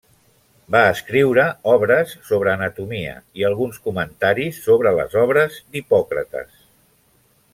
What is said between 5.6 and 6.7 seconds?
d'Hipòcrates.